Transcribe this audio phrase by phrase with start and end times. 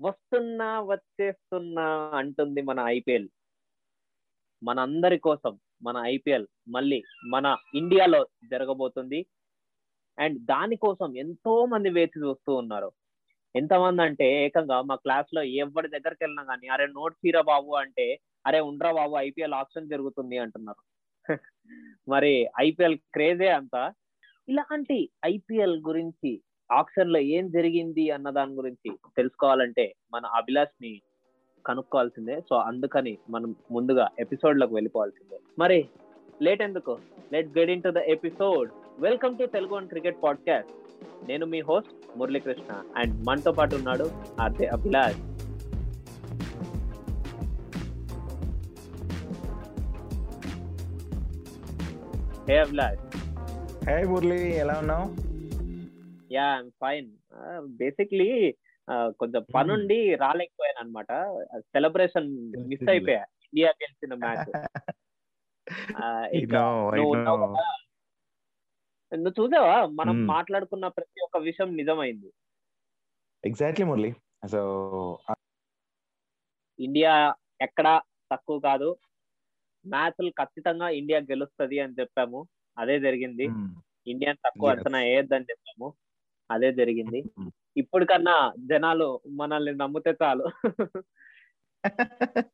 [0.00, 3.28] వస్తున్నా వచ్చేస్తున్నా అంటుంది మన ఐపీఎల్.
[4.62, 9.26] మనందరి కోసం మన ఐపీఎల్ మళ్ళీ మన ఇండియాలో జరగబోతుంది.
[10.18, 12.92] అండ్ దానికోసం ఎంతో మంది వేచి చూస్తూ ఉన్నారు.
[13.56, 18.60] ఎంతమంది అంటే ఏకంగా మా క్లాస్లో ఎవరి దగ్గరికి వెళ్ళినా కానీ అరే నోట్ తీరా బాబు అంటే అరే
[18.60, 20.82] ఉండ్రా బాబు ఐపీఎల్ ఆప్షన్ జరుగుతుంది అంటున్నారు.
[22.08, 23.92] మరి ఐపీఎల్ క్రేజే అంతా.
[24.48, 26.42] ఇలాంటి ఐపీఎల్ గురించి
[26.72, 31.00] ఆక్షన్లో ఏం జరిగింది అన్న దాని గురించి తెలుసుకోవాలంటే మన అభిలాష్ని
[31.66, 32.40] కనుక్కోవాల్సిందే.
[32.40, 35.38] సో అందుకని మనం ముందుగా ఎపిసోడ్లోకి వెళ్ళిపోవాల్సిందే.
[35.58, 35.88] మరి
[36.42, 36.98] లేట్ ఎందుకు
[37.32, 40.72] let get into the episode welcome to Telugu and cricket podcast
[41.28, 45.20] నేను మీ హోస్ట్ మురళీకృష్ణ అండ్ మనతో పాటు ఉన్నాడు అదే అభిలాష్.
[52.50, 53.00] హే అభిలాష్
[53.88, 55.27] హే మురళి ఎలా ఉన్నావు?
[56.30, 57.08] Yeah I'm fine.
[57.80, 58.30] బేసిక్లీ
[59.20, 61.10] కొంచెం పనుండి రాలేకపోయాను అనమాట
[61.74, 62.28] సెలబ్రేషన్
[62.68, 63.22] మిస్ అయిపోయా.
[63.44, 64.52] ఇండియా గెలిచిన మ్యాచ్.
[69.12, 69.76] నువ్వు చూసావా?
[69.90, 72.28] మనం మాట్లాడుకున్న ప్రతి ఒక్క విషయం నిజమైంది.
[73.44, 74.10] ఎగ్జాక్ట్లీ మురళి
[74.48, 74.60] సో
[76.78, 77.12] ఇండియా
[77.60, 77.92] ఎక్కడా
[78.32, 78.88] తక్కువ కాదు.
[79.84, 82.40] మ్యాచ్లు ఖచ్చితంగా ఇండియా గెలుస్తుంది అని చెప్పాము.
[82.76, 83.46] అదే జరిగింది.
[84.06, 85.88] ఇండియా తక్కువ అంచనా వేయద్దని చెప్పాము.
[86.50, 87.24] అదే జరిగింది.
[87.76, 90.50] ఇప్పటికన్నా జనాలు మనల్ని నమ్మితే చాలు.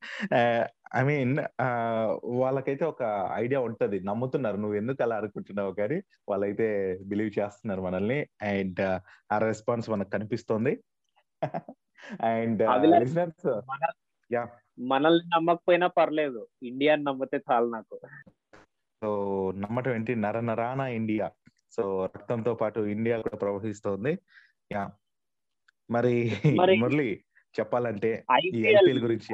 [0.95, 1.39] ఐ మీన్
[2.25, 4.00] వాళ్ళకైతే ఒక ఐడియా ఉంటది.
[4.00, 4.56] నమ్ముతున్నారు.
[4.56, 8.27] నువ్వు ఎందుకు అలా అనుకుంటున్నావు కానీ వాళ్ళైతే బిలీవ్ చేస్తున్నారు మనల్ని.
[8.42, 8.81] అండ్
[9.33, 10.84] ఆ రెస్పాన్స్ మనకు కనిపిస్తోంది.
[12.20, 12.62] అండ్
[14.78, 16.47] మనల్ని నమ్మకపోయినా పర్లేదు.
[16.62, 18.00] ఇండియా నమ్మితే చాలు నాకు.
[19.03, 19.11] సో
[19.56, 20.15] నమ్మటం ఏంటి?
[20.15, 21.31] నర నరాన ఇండియా.
[21.75, 21.83] సో
[22.14, 24.12] రక్తంతో పాటు ఇండియా కూడా ప్రవహిస్తోంది
[24.72, 24.83] యా.
[25.91, 26.14] మరి
[26.83, 27.08] మురళి
[27.55, 28.11] చెప్పాలంటే
[28.56, 29.31] ఈ ఐపీఎల్ గురించి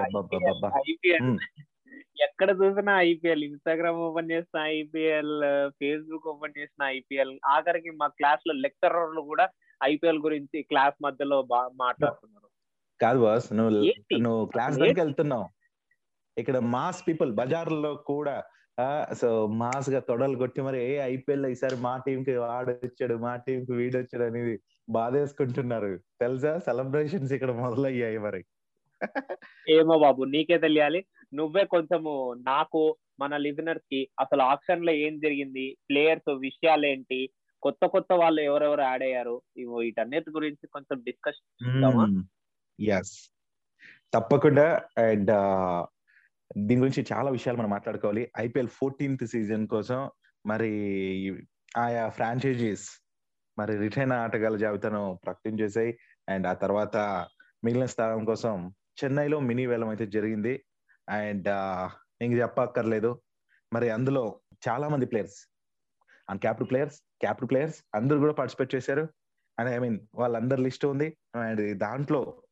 [2.26, 3.42] ఎక్కడ చూసినా ఐపీఎల్.
[3.48, 5.34] ఇన్స్టాగ్రామ్ ఓపెన్ చేసిన ఐపీఎల్
[5.78, 7.32] ఫేస్బుక్ ఓపెన్ చేసిన ఐపీఎల్.
[7.46, 9.46] ఆఖరికి మా క్లాస్లో లెక్చరర్లు కూడా
[9.80, 11.38] ఐపీఎల్ గురించి క్లాస్ మధ్యలో
[11.84, 12.48] మాట్లాడుతున్నారు.
[13.00, 13.72] కాదు బాస్ నువ్వు
[14.26, 15.46] నువ్వు క్లాస్ దగ్గరికి వెళ్తున్నావు.
[16.36, 18.36] ఇక్కడ మాస్ పీపుల్ బజార్లో కూడా
[19.20, 23.64] సో మాస్గా తొడలు కొట్టి మరి ఏ ఐపీఎల్ ఈసారి మా టీం కి వాడు వచ్చాడు మా టీం
[23.64, 24.54] కి వీడు వచ్చాడు అనేది
[24.88, 25.90] బాధేసుకుంటున్నారు.
[26.20, 26.58] తెలుసా?
[26.58, 28.42] సెలబ్రేషన్స్ ఇక్కడ మొదలయ్యాయి మరి.
[29.68, 31.00] ఏమో బాబు నీకే తెలియాలి.
[31.34, 32.14] నువ్వే కొంచెము
[32.46, 37.20] నాకు మన లిజనర్స్కి అసలు ఆప్షన్లో ఏం జరిగింది ప్లేయర్స్ విషయాలు ఏంటి
[37.62, 39.42] కొత్త కొత్త వాళ్ళు ఎవరెవరు యాడ్ అయ్యారు
[39.78, 42.24] వీటన్నిటి గురించి కొంచెం డిస్కషన్
[42.80, 43.16] ఎస్
[44.14, 44.66] తప్పకుండా.
[44.98, 45.30] అండ్
[46.58, 48.30] దీని గురించి చాలా విషయాలు మనం మాట్లాడుకోవాలి.
[48.38, 50.10] ఐపీఎల్ ఫోర్టీన్త్ సీజన్ కోసం
[50.46, 50.72] మరి
[51.76, 52.88] ఆయా ఫ్రాంచైజీస్
[53.58, 56.96] మరి రిటైన్ ఆటగాళ్ళ జాబితాను ప్రకటించేసాయి అండ్ ఆ తర్వాత
[57.64, 58.74] మిగిలిన స్థానం కోసం
[59.04, 60.64] చెన్నైలో మినీ వేలం అయితే జరిగింది.
[61.08, 61.48] అండ్
[62.22, 63.22] ఇంక చెప్పక్కర్లేదు.
[63.72, 65.38] మరి అందులో చాలా మంది players
[66.30, 69.08] and capped players capped players అందరూ కూడా పార్టిసిపేట్ చేశారు.
[69.58, 71.16] అండ్ ఐ మీన్ వాళ్ళందరి లిస్ట్ ఉంది.
[71.36, 72.42] అండ్ దాంట్లో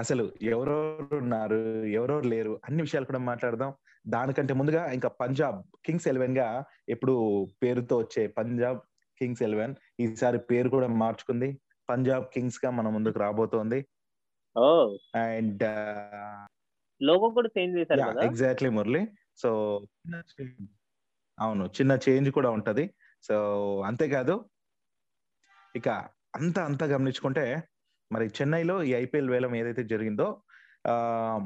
[0.00, 3.74] అసలు ఎవరెవరు ఉన్నారు ఎవరెవరు లేరు అన్ని విషయాలు కూడా మాట్లాడదాం.
[4.08, 8.80] దానికంటే ముందుగా ఇంకా పంజాబ్ కింగ్స్ ఎలెవెన్గా ఎప్పుడు పేరుతో వచ్చే పంజాబ్
[9.18, 9.74] కింగ్స్ ఎలెవెన్.
[10.00, 11.60] ఈసారి పేరు కూడా మార్చుకుంది.
[11.88, 13.86] పంజాబ్ కింగ్స్గా మన ముందుకు రాబోతోంది.
[15.18, 15.62] అండ్
[17.02, 18.22] లోగో కూడా చేంజ్ చేశారు కదా?
[18.22, 19.08] ఎగ్జాక్ట్లీ మురళి.
[19.36, 19.80] సో
[21.40, 22.94] అవును చిన్న చేంజ్ కూడా ఉంటది.
[23.22, 23.34] సో
[23.80, 24.44] అంతేకాదు
[25.76, 25.88] ఇక
[26.36, 27.62] అంత అంతా గమనించుకుంటే
[28.10, 30.28] మరి చెన్నైలో ఈ ఐపీఎల్ వేలం ఏదైతే జరిగిందో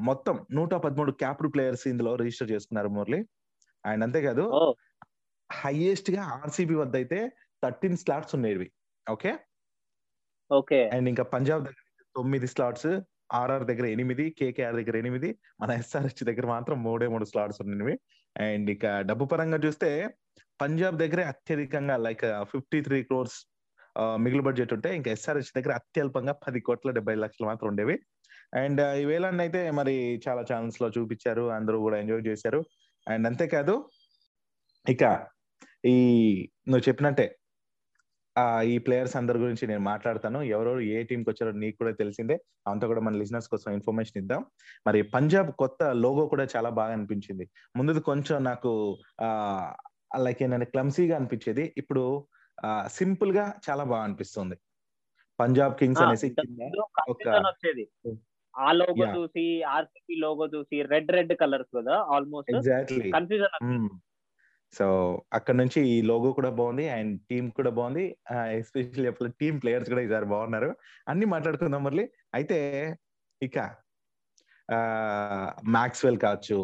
[0.09, 3.19] మొత్తం నూట పదమూడు క్యాప్డ్ ప్లేయర్స్ ఇందులో రిజిస్టర్ చేసుకున్నారు మురళి.
[3.83, 4.43] అండ్ అంతేకాదు
[5.49, 7.19] హైయెస్ట్గా ఆర్సీబీ వద్ద అయితే
[7.63, 8.67] థర్టీన్ స్లాట్స్ ఉండేవి.
[9.07, 9.31] ఓకే?
[10.51, 10.79] ఓకే.
[10.95, 11.83] అండ్ ఇంకా పంజాబ్ దగ్గర
[12.15, 12.89] తొమ్మిది స్లాట్స్
[13.39, 15.29] ఆర్ఆర్ దగ్గర ఎనిమిది కేకేఆర్ దగ్గర ఎనిమిది
[15.61, 17.95] మన ఎస్ఆర్హెచ్ దగ్గర మాత్రం మూడే మూడు స్లాట్స్ ఉన్నవి
[18.35, 19.89] అండ్ ఇక డబ్బు పరంగా చూస్తే
[20.59, 23.37] పంజాబ్ దగ్గరే అత్యధికంగా లైక్ ఫిఫ్టీ త్రీ క్రోర్స్
[24.17, 27.99] మిగిలి బడ్జెట్ ఉంటే ఇంకా ఎస్ఆర్హెచ్ దగ్గర అత్యల్పంగా పది కోట్ల డెబ్బై లక్షలు మాత్రం ఉండేవి.
[28.53, 31.49] అండ్ ఈ వేలాన్ని అయితే మరి చాలా ఛానల్స్లో చూపించారు.
[31.49, 32.63] అందరూ కూడా ఎంజాయ్ చేశారు.
[33.07, 33.89] అండ్ అంతేకాదు
[34.89, 35.03] ఇక
[35.85, 35.95] ఈ
[36.67, 37.35] నువ్వు చెప్పినట్టే
[38.37, 40.41] ఆ ఈ ప్లేయర్స్ అందరి గురించి నేను మాట్లాడతాను.
[40.43, 42.35] ఎవరెవరు ఏ టీంకి వచ్చారో నీకు కూడా తెలిసిందే.
[42.67, 44.45] అంతా కూడా మన లిజినెస్ కోసం ఇన్ఫర్మేషన్ ఇద్దాం.
[44.87, 47.49] మరి పంజాబ్ కొత్త లోగో కూడా చాలా బాగా అనిపించింది.
[47.75, 49.73] ముందు కొంచెం నాకు ఆ
[50.17, 51.73] లైక్ ఏంటంటే క్లమ్సీగా అనిపించేది.
[51.77, 52.27] ఇప్పుడు
[52.87, 54.55] సింపుల్గా చాలా బాగా అనిపిస్తుంది
[55.39, 56.27] పంజాబ్ కింగ్స్ అనేసి
[57.49, 57.85] వచ్చేది.
[58.53, 63.07] ఆ లోగో చూసి ఆర్సీపీ లోగో చూసి రెడ్ రెడ్ కలర్స్ కదా ఆల్మోస్ట్ ఎగ్జాక్ట్లీ.
[63.11, 63.87] కన్ఫ్యూజన్
[64.73, 64.85] సో
[65.33, 68.03] అక్కడ నుంచి ఈ లోగో కూడా బాగుంది అండ్ టీమ్ కూడా బాగుంది.
[68.59, 69.11] ఎస్పెషల్లీ
[69.41, 70.69] టీమ్ ప్లేయర్స్ కూడా ఈసారి బాగున్నారు.
[71.07, 72.05] అన్ని మాట్లాడుకుందాం మళ్ళీ.
[72.33, 72.57] అయితే
[73.41, 73.57] ఇక
[75.75, 76.57] మ్యాక్స్వెల్ కావచ్చు.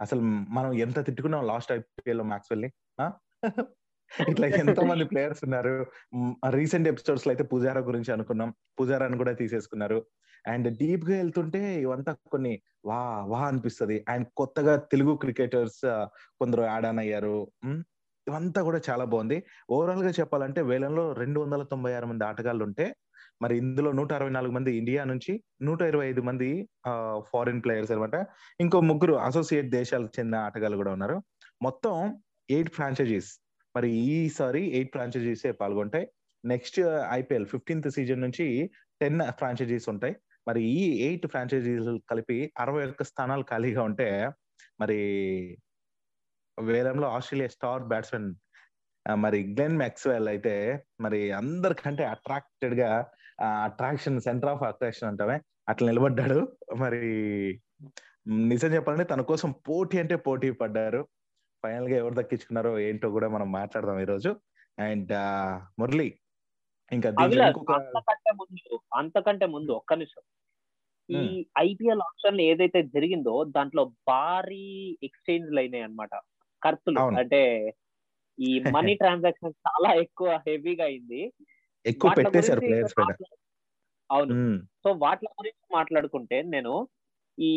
[0.00, 0.20] అసలు
[0.56, 2.70] మనం ఎంత తిట్టుకున్నాం లాస్ట్ ఐపీఎల్లో మ్యాక్స్వెల్ని
[4.30, 5.74] ఇట్లా ఎంతో మంది ప్లేయర్స్ ఉన్నారు.
[6.50, 8.50] రీసెంట్ ఎపిసోడ్స్లో అయితే పుజారా గురించి అనుకున్నాం.
[8.80, 9.98] పుజారాని కూడా తీసేసుకున్నారు.
[10.44, 12.52] అండ్ డీప్గా వెళ్తుంటే ఇవంతా కొన్ని
[12.86, 14.04] వా వా అనిపిస్తుంది.
[14.08, 15.82] అండ్ కొత్తగా తెలుగు క్రికెటర్స్
[16.40, 17.36] కొందరు యాడ్ ఆన్ అయ్యారు.
[18.26, 19.38] ఇవంతా కూడా చాలా బాగుంది.
[19.70, 22.86] ఓవరాల్గా చెప్పాలంటే వేలంలో రెండు వందల తొంభై ఆరు మంది ఆటగాళ్ళు ఉంటే
[23.42, 25.32] మరి ఇందులో నూట అరవై నాలుగు మంది ఇండియా నుంచి
[25.62, 26.48] నూట ఇరవై ఐదు మంది
[27.30, 28.16] ఫారిన్ ప్లేయర్స్ అనమాట
[28.60, 31.16] ఇంకో ముగ్గురు అసోసియేట్ దేశాలకు చెందిన ఆటగాళ్ళు కూడా ఉన్నారు.
[31.62, 31.94] మొత్తం
[32.48, 33.30] ఎయిట్ ఫ్రాంచైజీస్.
[33.76, 36.06] మరి ఈసారి ఎయిట్ ఫ్రాంచైజీసే పాల్గొంటాయి.
[36.44, 36.80] నెక్స్ట్
[37.18, 38.46] ఐపీఎల్ ఫిఫ్టీన్త్ సీజన్ నుంచి
[39.00, 40.14] టెన్ ఫ్రాంచైజీస్ ఉంటాయి.
[40.48, 44.08] మరి ఈ ఎయిట్ ఫ్రాంచైజీలు కలిపి అరవై ఒక్క స్థానాలు ఖాళీగా ఉంటే
[44.80, 44.98] మరి
[46.58, 48.28] వేలంలో ఆస్ట్రేలియా స్టార్ బ్యాట్స్మెన్
[49.06, 50.54] మరి గ్లెన్ మ్యాక్స్వెల్ అయితే
[51.04, 52.90] మరి అందరికంటే అట్రాక్టెడ్గా
[53.68, 55.36] అట్రాక్షన్ సెంటర్ ఆఫ్ అట్రాక్షన్ అంటామే
[55.68, 56.38] అట్లా నిలబడ్డాడు.
[56.82, 57.02] మరి
[58.50, 61.00] నిజం చెప్పాలంటే తన కోసం పోటీ అంటే పోటీ పడ్డారు.
[61.64, 64.30] ఫైనల్గా ఎవరు దక్కించుకున్నారో ఏంటో కూడా మనం మాట్లాడదాం ఈ రోజు
[64.78, 65.12] అండ్
[65.78, 66.08] మురళి
[66.92, 70.24] ఇంకా అంతకంటే ముందు అంతకంటే ముందు ఒక్క నిమిషం.
[71.08, 71.20] ఈ
[71.60, 74.66] ఐపీఎల్ ఆప్షన్ ఏదైతే జరిగిందో దాంట్లో భారీ
[75.02, 76.14] ఎక్స్చేంజ్ అయినాయి అనమాట
[76.62, 77.42] ఖర్చులు అంటే
[78.38, 81.20] ఈ మనీ ట్రాన్సాక్షన్ చాలా ఎక్కువ హెవీగా అయింది.
[81.84, 82.94] ఎక్కువ పెట్టేశారు ప్లేయర్స్
[84.10, 84.34] అవును.
[84.82, 86.72] సో వాటి గురించి మాట్లాడుకుంటే నేను
[87.38, 87.52] ఈ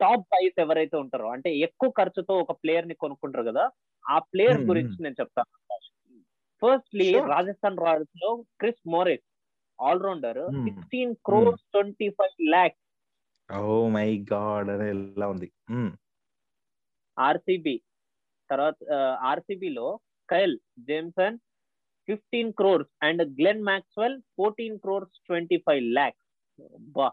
[0.00, 3.64] టాప్ ఫైవ్ ఎవరైతే ఉంటారో అంటే ఎక్కువ ఖర్చుతో ఒక ప్లేయర్ని కొనుక్కుంటారు కదా
[4.04, 5.50] ఆ ప్లేయర్ గురించి నేను చెప్తాను.
[6.62, 8.30] Firstly Rajasthan రాయల్స్లో
[8.60, 9.26] Chris Morris
[9.78, 12.82] allrounder sixteen crores twenty five lakhs
[13.48, 15.48] oh my God అని ఎలా ఉంది?
[17.16, 17.76] ఆర్సీబీ
[18.50, 18.76] తర్వాత
[19.30, 19.88] ఆర్సీబీలో
[20.28, 20.54] Kyle
[20.88, 21.36] Jamieson
[22.08, 26.24] fifteen crores and Glenn Maxwell fourteen crores twenty five lakhs
[26.96, 27.06] బా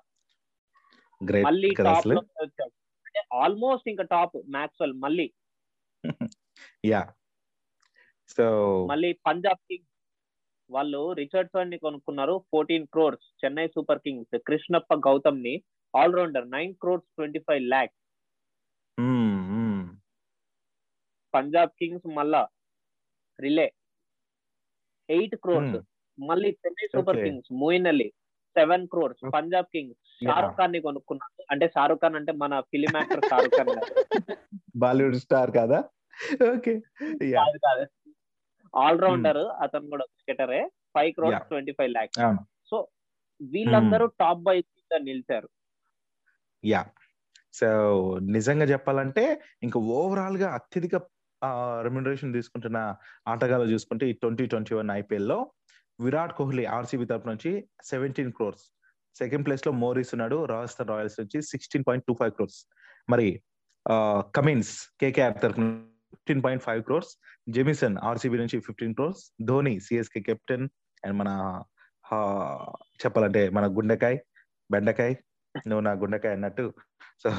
[1.46, 2.08] మళ్ళీ టాప్
[3.06, 5.28] అంటే ఆల్మోస్ట్ ఇంకా టాప్ మ్యాక్స్వెల్ మళ్ళీ.
[6.92, 7.02] యా
[8.30, 8.46] సో
[8.92, 9.88] మళ్ళీ పంజాబ్ కింగ్స్
[10.70, 15.54] వాళ్ళు రిచర్డ్సన్ని కొనుక్కున్నారు fourteen crores Chennai Super Kings Krishnappa గౌతమ్ని
[15.94, 18.00] allrounder nine crores twenty five lakhs
[21.34, 22.42] Punjab Kings మళ్ళా
[23.40, 23.68] రిలే
[25.10, 25.78] ఎయిట్ క్రోర్స్
[26.18, 28.08] మళ్ళీ Chennai Super Kings Moeen Ali
[28.58, 33.56] seven crores Punjab Kings Shahrukh ఖాన్ని కొనుక్కున్నారు అంటే షారుఖ్ ఖాన్ అంటే మన film actor Shahrukh
[33.58, 33.72] Khan
[34.84, 35.80] Bollywood star కాదా?
[36.56, 36.74] Okay.
[38.74, 40.62] Allrounder అతను కూడా క్రికెటరే.
[40.96, 42.20] Five crores twenty five lakhs.
[42.70, 42.78] So
[43.42, 44.58] వీళ్ళందరూ టాప్ బై
[45.10, 45.50] నిలిచారు.
[46.64, 46.82] యా
[47.60, 47.68] సో
[48.36, 49.24] నిజంగా చెప్పాలంటే
[49.66, 50.96] ఇంకా ఓవరాల్గా అత్యధిక
[51.86, 52.80] రెమ్యునరేషన్ తీసుకుంటున్న
[53.28, 55.38] ఆటగాళ్ళు చూసుకుంటే ఈ ట్వంటీ ట్వంటీ వన్ ఐపీఎల్లో
[56.04, 57.52] విరాట్ కోహ్లీ ఆర్సీబీ తరపు నుంచి
[57.86, 58.64] సెవెంటీన్ క్రోర్స్
[59.16, 62.60] సెకండ్ ప్లేస్లో మోరీస్ ఉన్నాడు రాజస్థాన్ రాయల్స్ నుంచి sixteen point two five crores
[63.10, 63.28] మరి
[64.36, 65.66] కమిన్స్ కేకేఆర్ తరఫున
[66.12, 67.12] fifteen point five crores
[67.50, 70.66] Jamieson RCB నుంచి fifteen crores Dhoni CSK captain
[71.04, 71.30] and మన
[73.02, 74.18] చెప్పాలంటే మన గుండెకాయ్
[74.70, 75.16] బెండకాయ్.
[75.56, 76.66] నువ్వు నా గుండెకాయ అన్నట్టు.
[77.24, 77.30] సో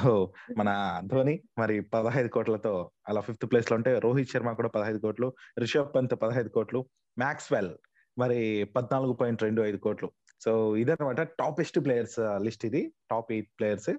[0.59, 0.71] మన
[1.05, 2.73] ధోని మరి పదహైదు కోట్లతో
[3.09, 6.81] అలా ఫిఫ్త్ ప్లేస్లో ఉంటే రోహిత్ శర్మ కూడా పదహైదు కోట్లు రిషబ్ పంత్ పదహైదు కోట్లు
[7.17, 7.71] మ్యాక్స్వెల్
[8.19, 10.13] మరి పద్నాలుగు పాయింట్ రెండు ఐదు కోట్లు.
[10.41, 12.93] సో ఇదనమాట టాపెస్ట్ ప్లేయర్స్ లిస్ట్ ఇది.
[13.11, 13.91] Top eight players.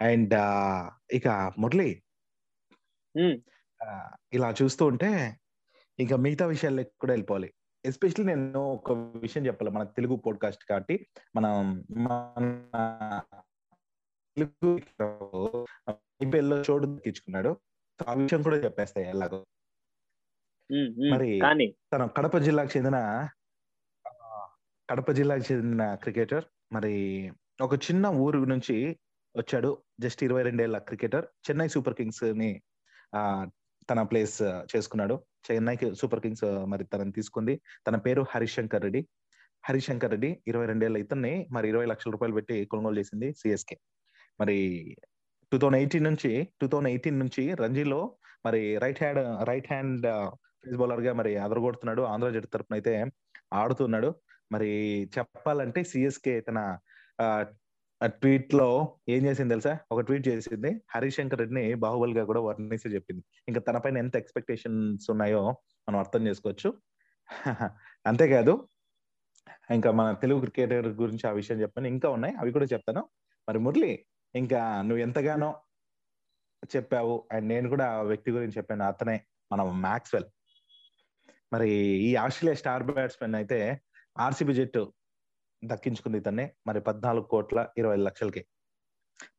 [0.00, 0.34] అండ్
[1.12, 2.02] ఇక మురళి
[4.32, 5.40] ఇలా చూస్తూ ఉంటే
[5.98, 7.54] ఇంకా మిగతా విషయాల్లో కూడా వెళ్ళిపోవాలి.
[7.84, 9.70] ఎస్పెషల్లీ నేను ఒక విషయం చెప్పాలి.
[9.72, 11.06] మన తెలుగు పోడ్కాస్ట్ కాబట్టి
[11.36, 13.22] మనం మన
[14.36, 17.60] తెలుగు ఐపీఎల్లో చోటు దక్కించుకున్నాడు.
[18.08, 19.46] ఆ విషయం కూడా చెప్పేస్తాయి ఎలాగో.
[21.10, 21.40] మరి
[21.92, 23.28] తన కడప జిల్లాకు చెందిన
[24.88, 26.44] కడప జిల్లాకు చెందిన క్రికెటర్.
[26.74, 26.94] మరి
[27.66, 28.76] ఒక చిన్న ఊరు నుంచి
[29.34, 29.70] వచ్చాడు.
[30.00, 31.26] జస్ట్ ఇరవై రెండేళ్ళ క్రికెటర్.
[31.46, 32.50] చెన్నై సూపర్ కింగ్స్ని
[33.90, 34.36] తన ప్లేస్
[34.72, 35.14] చేసుకున్నాడు.
[35.46, 37.54] చెన్నైకి సూపర్ కింగ్స్ మరి తనని తీసుకుంది.
[37.86, 39.00] తన పేరు హరిశంకర్ రెడ్డి.
[39.68, 43.76] హరిశంకర్ రెడ్డి ఇరవై రెండేళ్ళ ఇతన్ని మరి ఇరవై లక్షల రూపాయలు పెట్టి కొనుగోలు చేసింది సిఎస్కే
[44.40, 44.56] మరి
[45.52, 46.30] టూ థౌజండ్ ఎయిటీన్ నుంచి
[46.60, 48.00] టూ థౌజండ్ ఎయిటీన్ నుంచి రంజీలో
[48.46, 50.06] మరి right hand right hand
[50.62, 52.92] pace బౌలర్గా మరి అదరగొడుతున్నాడు ఆంధ్ర జట్టు తరఫున అయితే
[53.60, 54.10] ఆడుతున్నాడు.
[54.52, 54.70] మరి
[55.18, 56.58] చెప్పాలంటే సిఎస్కే తన
[58.06, 58.66] ట్వీట్లో
[59.08, 59.78] ఏం చేసింది తెలుసా?
[59.92, 60.70] ఒక ట్వీట్ చేసింది.
[60.94, 63.22] హరిశంకర్ రెడ్డిని బాహుబలి గా కూడా వర్ణిస్తే చెప్పింది.
[63.48, 65.42] ఇంకా తన పైన ఎంత ఎక్స్పెక్టేషన్స్ ఉన్నాయో
[65.88, 66.70] మనం అర్థం చేసుకోవచ్చు.
[68.06, 68.68] అంతేకాదు
[69.70, 71.86] ఇంకా మన తెలుగు క్రికెటర్ గురించి ఆ విషయం చెప్పాను.
[71.86, 73.02] ఇంకా ఉన్నాయి అవి కూడా చెప్తాను.
[73.48, 73.92] మరి మురళి
[74.34, 75.50] ఇంకా నువ్వు ఎంతగానో
[76.76, 77.28] చెప్పావు.
[77.32, 78.84] అండ్ నేను కూడా ఆ వ్యక్తి గురించి చెప్పాను.
[78.84, 79.16] అతనే
[79.52, 80.26] మన మ్యాక్స్వెల్
[81.52, 81.70] మరి
[82.08, 83.58] ఈ ఆస్ట్రేలియా స్టార్ బ్యాట్స్మెన్ అయితే
[84.20, 84.92] ఆర్సీబీ జట్టు
[85.64, 86.54] దక్కించుకుంది ఇతన్నే.
[86.66, 88.46] మరి పద్నాలుగు కోట్ల ఇరవై లక్షలకి.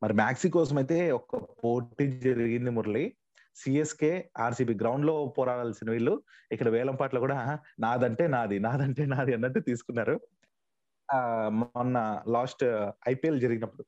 [0.03, 3.15] మరి మ్యాక్సీ కోసం అయితే ఒక పోటీ జరిగింది మురళి.
[3.55, 10.19] సిఎస్కే ఆర్సీబీ గ్రౌండ్లో పోరాడాల్సిన వీళ్ళు ఇక్కడ వేలం పాటలు కూడా నాదంటే నాది నాదంటే నాది అన్నట్టు తీసుకున్నారు.
[11.13, 12.63] ఆ మొన్న లాస్ట్
[13.07, 13.86] ఐపీఎల్ జరిగినప్పుడు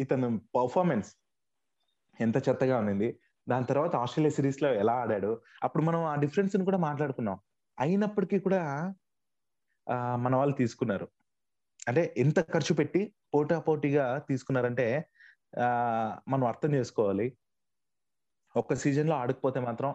[0.00, 1.16] ఇతను పర్ఫార్మెన్స్
[2.20, 5.42] ఎంత చెత్తగా ఉన్నింది దాని తర్వాత ఆస్ట్రేలియా సిరీస్లో ఎలా ఆడాడు.
[5.62, 7.38] అప్పుడు మనం ఆ డిఫరెన్స్ కూడా మాట్లాడుకున్నాం.
[7.80, 8.94] అయినప్పటికీ కూడా
[10.16, 11.06] మన వాళ్ళు తీసుకున్నారు.
[11.88, 13.00] అంటే ఎంత ఖర్చు పెట్టి
[13.34, 14.86] పోటా పోటీగా తీసుకున్నారంటే
[15.60, 15.68] ఆ
[16.28, 17.26] మనం అర్థం చేసుకోవాలి.
[18.56, 19.90] ఒక్క సీజన్లో ఆడకపోతే మాత్రం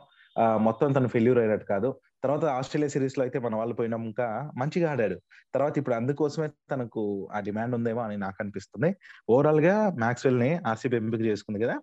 [0.58, 1.90] మొత్తం తను ఫెయిల్యూర్ అయినట్టు కాదు.
[2.24, 4.22] తర్వాత ఆస్ట్రేలియా సిరీస్లో అయితే మన వాళ్ళు పోయినాక
[4.58, 5.18] మంచిగా ఆడాడు.
[5.54, 8.90] తర్వాత ఇప్పుడు అందుకోసమే తనకు ఆ డిమాండ్ ఉందేమో అని నాకు అనిపిస్తుంది.
[9.30, 11.76] ఓవరాల్గా మ్యాక్స్వెల్ని ఆర్సీబీ ఎంపిక చేసుకుంది కదా.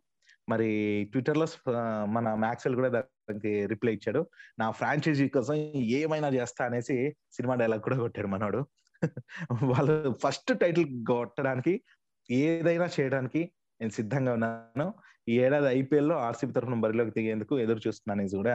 [0.48, 0.68] మరి
[1.12, 1.82] ట్విట్టర్లో ఆ,
[2.14, 4.20] మన మ్యాక్స్వెల్ కూడా దానికి రిప్లై ఇచ్చాడు.
[4.58, 5.54] నా ఫ్రాంచైజీ కోసం
[5.98, 6.96] ఏమైనా చేస్తా అనేసి
[7.32, 8.60] సినిమా డైలాగ్ కూడా కొట్టాడు మనోడు.
[9.70, 11.72] వాళ్ళు ఫస్ట్ టైటిల్ కొట్టడానికి
[12.28, 13.40] ఏదైనా చేయడానికి
[13.80, 14.86] నేను సిద్ధంగా ఉన్నాను.
[15.28, 18.54] ఈ ఏడాది ఐపీఎల్లో ఆర్సీబీ తరఫున బరిలోకి దిగేందుకు ఎదురు చూస్తున్నాను అనేసి కూడా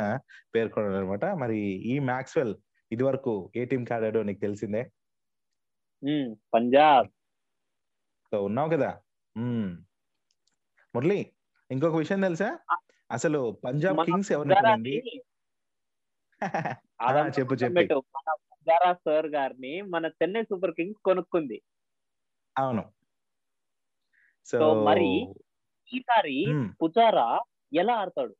[0.56, 1.58] పేర్కొన్నాడు అనమాట మరి
[1.92, 2.54] ఈ మ్యాక్స్వెల్
[2.92, 4.84] ఇది వరకు ఏ టీం ఆడాడో నీకు తెలిసిందే?
[6.54, 7.10] పంజాబ్.
[8.32, 8.90] ఉన్నావు కదా.
[10.94, 11.20] మురళి
[11.70, 12.50] ఇంకొక విషయం తెలుసా?
[13.12, 14.92] అసలు పంజాబ్ కింగ్స్ ఎవరిని అదంతా
[17.40, 18.02] చెప్పు, చెప్పు.
[19.06, 21.58] సార్ గారిని మన చెన్నై సూపర్ కింగ్స్ కొనుక్కుంది.
[22.56, 22.84] అవును.
[24.46, 25.10] సో మరి
[25.92, 26.36] ఈసారి
[26.82, 27.28] పుజారా
[27.74, 28.34] ఎలా ఆడతాడు?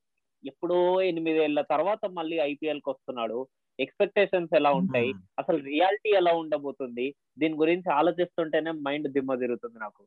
[0.44, 3.40] ఎప్పుడో ఎనిమిదేళ్ళ తర్వాత మళ్ళీ ఐపీఎల్కి వస్తున్నాడు.
[3.80, 5.12] ఎక్స్పెక్టేషన్స్ ఎలా ఉంటాయి.
[5.40, 7.06] అసలు రియాలిటీ ఎలా ఉండబోతుంది?
[7.40, 10.04] దీని గురించి ఆలోచిస్తుంటేనే మైండ్ దిమ్మ తిరుగుతుంది నాకు.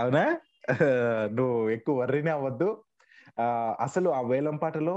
[0.00, 0.22] అవునా?
[1.36, 2.68] నువ్వు ఎక్కువ వర్రీనే అవ్వద్దు.
[3.86, 4.96] అసలు ఆ వేలం పాటలో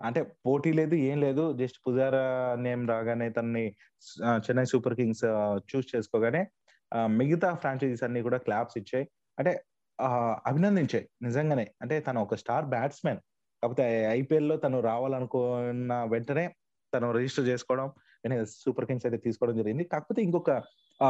[0.00, 1.44] అంటే పోటీ లేదు ఏం లేదు.
[1.60, 2.24] జస్ట్ పుజారా
[2.66, 3.64] నేమ్ రాగానే తనని
[4.46, 5.24] చెన్నై సూపర్ కింగ్స్
[5.70, 6.42] చూస్ చేసుకోగానే
[7.20, 9.06] మిగతా ఫ్రాంచైజీస్ అన్ని కూడా క్లాప్స్ ఇచ్చాయి.
[9.38, 9.52] అంటే
[10.50, 11.66] అభినందించాయి నిజంగానే.
[11.82, 13.20] అంటే తను ఒక స్టార్ బ్యాట్స్మెన్
[13.62, 13.84] కాకపోతే
[14.18, 16.44] ఐపీఎల్లో తను రావాలనుకున్న వెంటనే
[16.92, 17.88] తను రిజిస్టర్ చేసుకోవడం
[18.44, 19.84] సూపర్ కింగ్స్ అయితే తీసుకోవడం జరిగింది.
[19.84, 20.62] కాకపోతే ఇంకొక
[21.02, 21.08] ఆ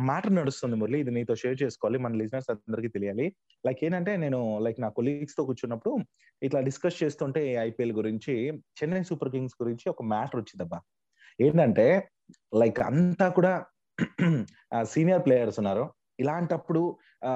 [0.00, 1.00] మ్యాటర్ నడుస్తుంది మురళి.
[1.00, 1.98] ఇది నీతో షేర్ చేసుకోవాలి.
[1.98, 3.36] మన లిజినర్స్ అందరికీ తెలియాలి.
[3.66, 5.98] లైక్ ఏంటంటే నేను లైక్ నా కొలీగ్స్తో కూర్చున్నప్పుడు
[6.42, 10.80] ఇట్లా డిస్కస్ చేస్తుంటే ఐపీఎల్ గురించి చెన్నై సూపర్ కింగ్స్ గురించి ఒక మ్యాటర్ వచ్చిందబ్బా.
[11.40, 12.08] ఏంటంటే
[12.56, 13.64] లైక్ అంతా కూడా
[14.82, 15.95] సీనియర్ ప్లేయర్స్ ఉన్నారు.
[16.18, 16.82] ఇలాంటప్పుడు
[17.24, 17.32] ఆ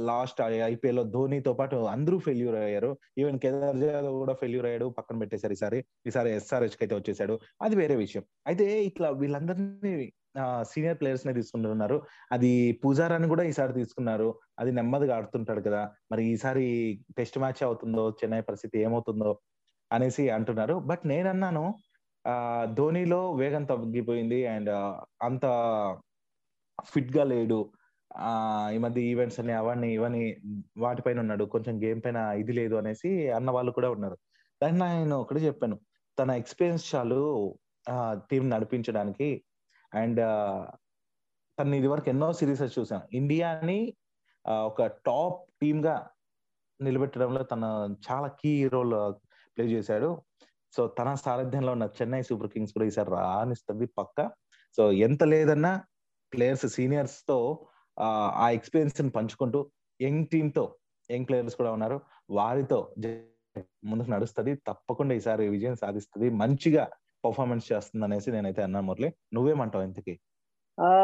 [0.00, 2.90] లాస్ట్ ఐపీఎల్లో ధోనితో పాటు అందరూ ఫెయిల్యూర్ అయ్యారు.
[3.18, 5.84] ఈవెన్ కేదార్ జాదవ్ కూడా ఫెయిల్యూర్ అయ్యాడు పక్కన పెట్టేశారు ఈసారి.
[6.06, 8.24] ఈసారి ఎస్ఆర్హెచ్కి అయితే వచ్చేసాడు అది వేరే విషయం.
[8.46, 9.94] అయితే ఇట్లా వీళ్ళందరినీ
[10.62, 11.96] సీనియర్ ప్లేయర్స్ నే తీసుకుంటున్నారు.
[12.32, 12.50] అది
[12.84, 14.28] పూజారాని కూడా ఈసారి తీసుకున్నారు.
[14.58, 15.82] అది నెమ్మదిగా ఆడుతుంటాడు కదా.
[16.12, 16.66] మరి ఈసారి
[17.18, 19.32] టెస్ట్ మ్యాచ్ అవుతుందో చెన్నై పరిస్థితి ఏమవుతుందో
[19.92, 20.74] అనేసి అంటున్నారు.
[20.74, 21.64] బట్ నేనన్నాను
[22.26, 22.34] ఆ
[22.78, 24.70] ధోనిలో వేగం తగ్గిపోయింది అండ్
[25.22, 25.44] అంత
[26.92, 27.60] ఫిట్గా లేడు.
[28.74, 30.36] ఈ మధ్య ఈవెంట్స్ అని అవన్నీ ఇవన్నీ
[30.76, 31.44] వాటిపైన ఉన్నాడు.
[31.44, 34.18] కొంచెం గేమ్ పైన ఇది లేదు అనేసి అన్న వాళ్ళు కూడా ఉన్నారు.
[34.62, 35.80] దాన్ని నేను ఒకటి చెప్పాను.
[36.18, 37.20] తన ఎక్స్పీరియన్స్ చాలు
[38.30, 39.44] టీం నడిపించడానికి
[39.94, 40.20] అండ్
[41.58, 43.94] తను ఇది వరకు ఎన్నో సిరీస్ చూసాను ఇండియాని
[44.48, 46.08] ఒక టాప్ టీమ్గా
[46.80, 47.64] నిలబెట్టడంలో తన
[48.10, 49.14] చాలా కీ రోల్
[49.56, 50.22] ప్లే చేశాడు.
[50.72, 54.30] సో తన సారథ్యంలో ఉన్న చెన్నై సూపర్ కింగ్స్ కూడా ఈసారి రాణిస్తుంది పక్క.
[54.76, 55.84] సో ఎంత లేదన్నా
[56.32, 57.66] ప్లేయర్స్ సీనియర్స్తో
[58.00, 59.70] ఆ, ఎక్స్పీరియన్స్ని పంచుకుంటూ
[60.02, 60.76] యంగ్ టీమ్తో
[61.10, 62.00] యంగ్ ప్లేయర్స్ కూడా ఉన్నారు.
[62.30, 62.94] వారితో
[63.84, 64.54] ముందుకు నడుస్తుంది.
[64.54, 66.30] తప్పకుండా ఈసారి విజయం సాధిస్తుంది.
[66.30, 66.88] మంచిగా
[67.24, 69.12] పర్ఫార్మెన్స్ చేస్తుంది అనేసి నేనైతే అన్నా మురళి.
[69.34, 70.20] నువ్వేమంటావు ఇంతకి?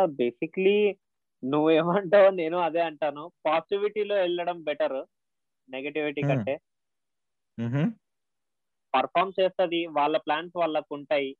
[0.05, 0.99] బేసిక్లీ
[1.45, 3.33] నువ్వేమంటావు నేను అదే అంటాను.
[3.47, 5.07] పాజిటివిటీలో వెళ్ళడం బెటర్
[5.71, 6.23] నెగటివిటీ.
[6.23, 6.61] కంటే.
[8.95, 9.87] పర్ఫామ్ చేస్తది.
[9.87, 11.37] వాళ్ళ ప్లాన్స్ వాళ్ళకు ఉంటాయి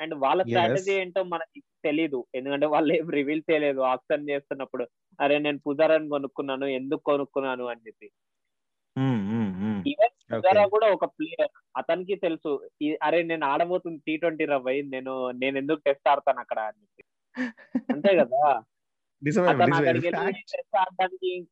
[0.00, 0.42] అండ్ వాళ్ళ.
[0.42, 2.24] స్ట్రాటజీ ఏంటో మనకి తెలీదు.
[2.34, 3.80] ఎందుకంటే వాళ్ళు ఏం రివీల్ చేయలేదు.
[3.80, 4.88] ఆప్షన్ చేస్తున్నప్పుడు
[5.20, 7.64] అరే నేను పుజారాని కొనుక్కున్నాను ఎందుకు కొనుక్కున్నాను?
[7.64, 8.10] అని చెప్పి.
[9.90, 12.70] ఈవెన్ పుజారా కూడా ఒక ప్లేయర్ అతనికి తెలుసు
[13.02, 16.58] అరే నేను ఆడబోతుంది టీ ట్వంటీ రవ్వై నేను నేను ఎందుకు టెస్ట్ ఆడతాను అక్కడ?
[16.58, 17.04] అని చెప్పి.
[17.92, 18.62] అంతే కదా.
[19.48, 20.10] అతను అక్కడికి.
[20.10, 21.46] టెస్ట్ ఆడడానికి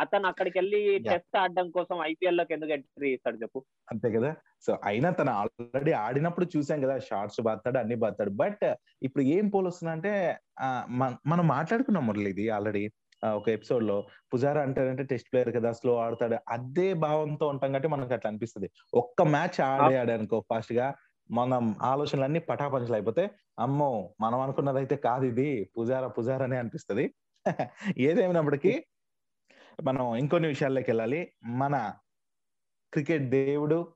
[0.00, 0.98] అతను అక్కడికి వెళ్ళి.
[0.98, 3.64] టెస్ట్ ఆడడం కోసం ఐపీఎల్లోకి ఎందుకు ఎంట్రీ ఇస్తాడు చెప్పు?
[3.92, 4.34] అంతే కదా.
[4.60, 8.30] సో అయినా తను ఆల్రెడీ ఆడినప్పుడు చూసాం కదా షార్ట్స్ బాతాడు అన్ని బాతాడు.
[8.30, 12.90] బట్ ఇప్పుడు ఏం పోల్ వస్తుందంటే ఆ, మన- మాట్లాడుకున్నాం మురళి ఇది ఆల్రెడీ
[13.34, 14.06] ఒక ఎపిసోడ్లో.
[14.34, 16.36] పుజారా అంటారంటే టెస్ట్ ప్లేయర్ కదా స్లో ఆడతాడు.
[16.48, 18.70] అదే భావంతో ఉంటాం కాబట్టి మనకు అట్లా అనిపిస్తుంది.
[18.94, 20.94] ఒక్క మ్యాచ్ ఆడాడు అనుకో ఫాస్ట్గా
[21.30, 25.70] మనం ఆలోచనలన్నీ పటాపంచలు అయిపోతే అమ్మో మనం అనుకున్నది అయితే కాదు ఇది.
[25.78, 27.14] పుజారా పుజారా అనే అనిపిస్తుంది.
[27.98, 28.84] ఏదేమైనప్పటికీ
[29.84, 31.32] మనం ఇంకొన్ని విషయాల్లోకి వెళ్ళాలి.
[31.44, 31.94] మన
[32.92, 33.94] క్రికెట్ దేవుడు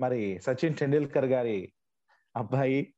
[0.00, 1.72] మరి సచిన్ టెండూల్కర్ గారి
[2.36, 2.94] అబ్బాయి.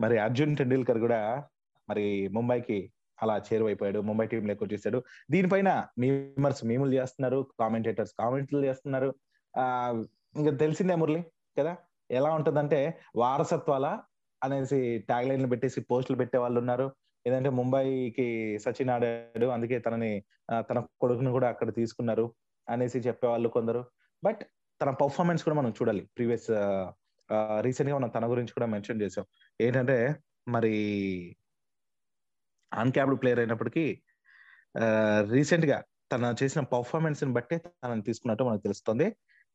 [0.00, 1.48] మరి అర్జున్ టెండూల్కర్ కూడా
[1.88, 4.00] మరి ముంబైకి అలా చేరువైపోయాడు.
[4.00, 7.46] ముంబై టీం లెక్క వచ్చేసాడు దీనిపైన మీమర్స్ మీములు చేస్తున్నారు.
[7.60, 9.14] కామెంటేటర్స్ కామెంట్లు చేస్తున్నారు.
[9.58, 9.90] ఆ
[10.36, 11.24] ఇంకా తెలిసిందే మురళి
[11.58, 11.76] కదా?
[12.10, 14.00] ఎలా ఉంటదంటే వారసత్వాల
[14.44, 16.92] అనేసి ట్యాగ్ లైన్లు పెట్టేసి పోస్టులు పెట్టే వాళ్ళు ఉన్నారు.
[17.26, 18.26] ఏదంటే ముంబైకి
[18.58, 19.46] సచిన్ ఆడాడు.
[19.46, 20.12] అందుకే తనని
[20.70, 22.26] తన కొడుకును కూడా అక్కడ తీసుకున్నారు
[22.68, 23.82] అనేసి చెప్పేవాళ్ళు కొందరు.
[24.24, 24.42] బట్
[24.80, 26.02] తన పర్ఫార్మెన్స్ కూడా మనం చూడాలి.
[26.16, 26.50] ప్రీవియస్
[27.60, 29.24] రీసెంట్గా మనం తన గురించి కూడా మెన్షన్ చేసాం
[29.60, 29.98] ఏంటంటే
[30.48, 30.74] మరి
[32.72, 33.84] అన్క్యాప్డ్ ప్లేయర్ అయినప్పటికీ
[35.30, 35.78] రీసెంట్గా
[36.12, 39.06] తన చేసిన పర్ఫార్మెన్స్ని బట్టి తనని తీసుకున్నట్టు మనకు తెలుస్తుంది.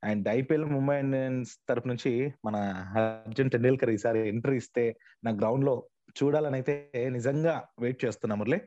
[0.03, 2.11] అండ్ ఐపీఎల్ ముంబై ఇండియన్స్ తరపు నుంచి
[2.45, 2.55] మన
[3.27, 4.83] అర్జున్ టెండూల్కర్ ఈసారి ఎంట్రీ ఇస్తే
[5.23, 5.75] నా గ్రౌండ్లో
[6.19, 6.73] చూడాలని అయితే
[7.17, 8.59] నిజంగా వెయిట్ చేస్తున్నా మురళి.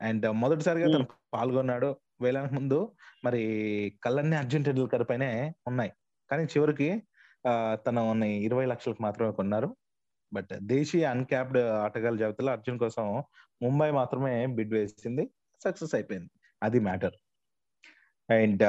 [0.00, 1.90] అండ్ మొదటిసారిగా తను పాల్గొన్నాడు.
[2.22, 2.78] వేలానికి ముందు
[3.24, 3.42] మరి
[4.04, 5.30] కళ్ళన్నీ అర్జున్ టెండూల్కర్ పైనే
[5.66, 5.92] ఉన్నాయి.
[6.30, 6.88] కానీ చివరికి
[7.86, 8.02] తను
[8.48, 9.68] ఇరవై లక్షలకు మాత్రమే కొన్నారు.
[10.32, 13.04] బట్ దేశీయ అన్క్యాప్డ్ ఆటగాళ్ళ జాబితాలో అర్జున్ కోసం
[13.62, 15.24] ముంబై మాత్రమే బిడ్ వేసింది.
[15.60, 16.30] సక్సెస్ అయిపోయింది.
[16.62, 17.16] అది మ్యాటర్.
[18.28, 18.62] అండ్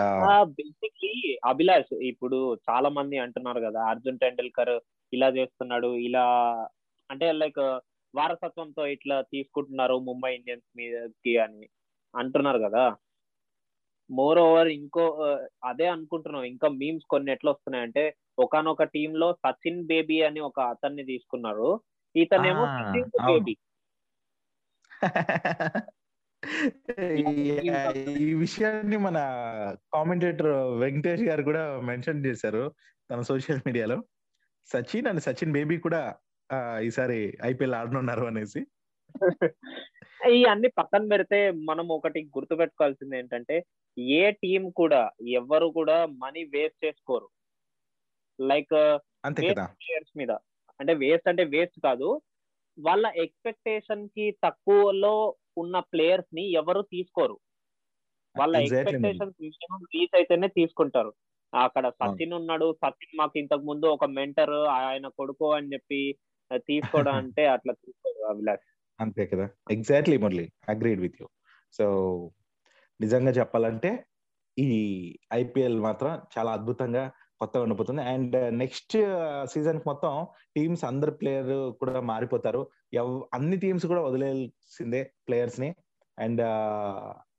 [0.57, 1.13] బేసిక్లీ
[1.45, 2.37] అభిలాష్ ఇప్పుడు
[2.69, 4.73] చాలా మంది అంటున్నారు కదా అర్జున్ టెండూల్కర్
[5.13, 6.25] ఇలా చేస్తున్నాడు ఇలా
[7.09, 7.59] అంటే లైక్
[8.15, 11.69] వారసత్వంతో ఇట్లా తీసుకుంటున్నారు ముంబై ఇండియన్స్ మీదకి అని
[12.15, 12.95] అంటున్నారు కదా.
[14.11, 15.05] మోర్ ఓవర్ ఇంకో
[15.63, 16.43] అదే అనుకుంటున్నాం.
[16.43, 21.81] ఇంకా మీమ్స్ కొన్ని ఎట్లా వస్తున్నాయంటే ఒకనొక టీమ్లో సచిన్ బేబీ అని ఒక అతన్ని తీసుకున్నారు.
[22.15, 22.65] ఇతనేమో
[23.27, 23.55] బేబీ
[28.19, 29.17] ఈ విషయాన్ని మన
[29.93, 32.73] కామెంటేటర్ వెంకటేష్ గారు కూడా మెన్షన్ చేశారు
[33.11, 34.03] తన సోషల్ మీడియాలో
[34.65, 36.15] సచిన్ అండ్ సచిన్ బేబీ కూడా
[36.81, 38.61] ఈసారి ఐపీఎల్ ఆడనున్నారు అనేసి.
[40.31, 43.65] ఈ అన్ని పక్కన పెడితే మనం ఒకటి గుర్తు పెట్టుకోవాల్సింది ఏంటంటే
[43.99, 47.27] ఏ టీం కూడా ఎవరు కూడా మనీ వేస్ట్ చేసుకోరు.
[48.41, 48.73] లైక్
[49.25, 49.65] అంతే కదా.
[49.65, 50.31] ప్లేయర్స్ మీద.
[50.79, 52.21] అంటే వేస్ట్ అంటే వేస్ట్ కాదు.
[52.79, 57.39] వాళ్ళ ఎక్స్పెక్టేషన్కి తక్కువలో ఉన్న ప్లేయర్స్ని ఎవరు తీసుకోరు.
[58.35, 59.33] వాళ్ళ ఎక్స్పెక్టేషన్
[59.95, 61.13] రీచ్ అయితేనే తీసుకుంటారు.
[61.53, 66.01] అక్కడ సచిన్ ఉన్నాడు సచిన్ మాకు ఇంతకు ముందు ఒక మెంటర్ ఆయన కొడుకు అని చెప్పి
[66.57, 68.67] తీసుకోవడం అంటే అట్లా తీసుకోరు అభిలాష్
[69.01, 69.49] అంతే కదా.
[69.71, 70.51] Exactly Murali.
[70.69, 71.27] Agreed with you
[71.73, 71.85] so
[73.01, 74.05] నిజంగా చెప్పాలంటే
[74.59, 74.69] ఈ
[75.33, 78.01] ఐపీఎల్ మాత్రం చాలా అద్భుతంగా కొత్తగా ఉండిపోతుంది.
[78.01, 78.97] అండ్ నెక్స్ట్
[79.45, 82.69] సీజన్ మొత్తం టీమ్స్ అందరు ప్లేయర్ కూడా మారిపోతారు.
[83.33, 85.75] అన్ని టీమ్స్ కూడా వదిలేసిందే ప్లేయర్స్ని
[86.19, 86.41] అండ్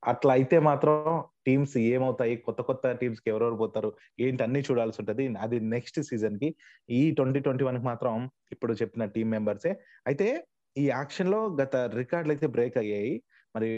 [0.03, 2.37] అట్లా అయితే మాత్రం టీమ్స్ ఏమవుతాయి?
[2.37, 3.91] కొత్త కొత్త టీమ్స్కి ఎవరెవరు పోతారు?
[4.21, 4.43] ఏంటి?
[4.43, 5.35] అన్ని చూడాల్సి ఉంటది.
[5.37, 6.49] అది నెక్స్ట్ సీజన్కి
[6.91, 8.15] ఈ ట్వంటీ ట్వంటీ వన్కి మాత్రం
[8.53, 9.73] ఇప్పుడు చెప్పిన టీం మెంబర్సే.
[10.07, 10.29] అయితే
[10.77, 13.23] ఈ యాక్షన్లో గత రికార్డులు అయితే బ్రేక్ అయ్యాయి.
[13.57, 13.71] మరి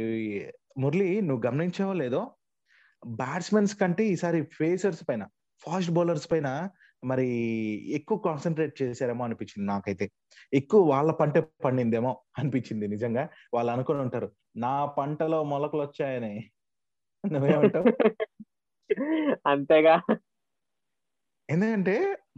[0.78, 2.22] మురళి నువ్వు గమనించావో లేదో?
[3.06, 5.22] బ్యాట్స్మెన్స్ కంటే ఈసారి ఫేసర్స్ పైన
[5.62, 6.48] ఫాస్ట్ బౌలర్స్ పైన
[7.04, 7.26] మరి
[7.94, 10.06] ఎక్కువ కాన్సన్ట్రేట్ చేశారేమో అనిపించింది నాకైతే.
[10.52, 13.28] ఎక్కువ వాళ్ళ పంటే పండిందేమో అనిపించింది నిజంగా.
[13.54, 14.28] వాళ్ళు అనుకుని ఉంటారు.
[14.54, 16.34] నా పంటలో మొలకలు వచ్చాయని
[17.24, 17.86] నువ్వేమంటావు?
[19.46, 19.94] అంతేగా.
[21.48, 21.94] ఎందుకంటే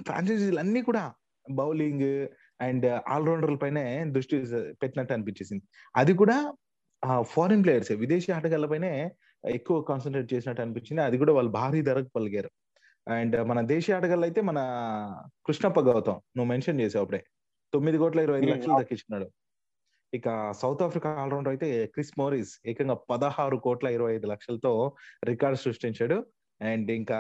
[0.07, 1.03] ఫ్రాంచైజీలు అన్ని కూడా
[1.47, 2.09] బౌలింగ్
[2.61, 4.37] అండ్ ఆల్రౌండర్ల పైనే దృష్టి
[4.83, 5.65] పెట్టినట్టు అనిపించేసింది.
[5.95, 6.37] అది కూడా
[7.33, 8.93] ఫారిన్ ప్లేయర్స్ విదేశీ ఆటగాళ్ళ పైనే
[9.45, 11.03] ఎక్కువ కాన్సన్ట్రేట్ చేసినట్టు అనిపించింది.
[11.03, 12.51] అది కూడా వాళ్ళు భారీ ధరకు పలిగారు
[13.07, 14.59] అండ్ మన దేశీయ ఆటగాళ్ళు అయితే మన
[15.47, 17.21] కృష్ణప్ప గౌతమ్ నువ్వు మెన్షన్ చేసావు అప్పుడే.
[17.73, 19.27] తొమ్మిది కోట్ల ఇరవై ఐదు లక్షలు దక్కించుకున్నాడు.
[20.17, 20.29] ఇక
[20.61, 24.73] సౌత్ ఆఫ్రికా ఆల్రౌండర్ అయితే క్రిస్ మోరిస్ ఏకంగా పదహారు కోట్ల ఇరవై ఐదు లక్షలతో
[25.31, 26.17] రికార్డ్ సృష్టించాడు.
[26.61, 27.19] అండ్ ఇంకా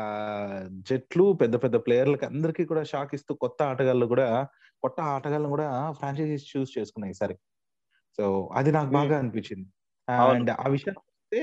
[0.88, 4.28] జట్లు పెద్ద పెద్ద ప్లేయర్లకి అందరికీ కూడా షాక్ ఇస్తూ కొత్త ఆటగాళ్ళు కూడా
[4.83, 7.37] కొత్త ఆటగాళ్ళను కూడా ఫ్రాంచైజీస్ చూస్ చేసుకున్నాయి ఈసారి.
[8.18, 8.24] సో
[8.59, 9.66] అది నాకు బాగా అనిపించింది.
[10.09, 11.42] అండ్ ఆ విషయం వస్తే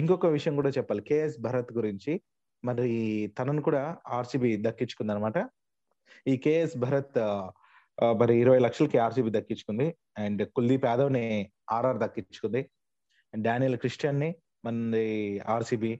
[0.00, 1.02] ఇంకొక విషయం కూడా చెప్పాలి.
[1.10, 2.12] కేఎస్ భరత్ గురించి
[2.62, 2.90] మరి
[3.38, 3.82] తనను కూడా
[4.18, 5.38] ఆర్సీబీ దక్కించుకుంది అనమాట
[6.32, 7.18] ఈ కేఎస్ భరత్
[8.02, 9.86] మరి ఇరవై లక్షలకి ఆర్సీబీ దక్కించుకుంది.
[10.18, 11.24] అండ్ కుల్దీప్ యాదవ్ని
[11.70, 12.70] ఆర్ఆర్ దక్కించుకుంది.
[13.34, 14.34] అండ్ డానియల్ క్రిస్టియన్ని
[14.64, 14.94] మన
[15.46, 15.92] ఆర్సీబీ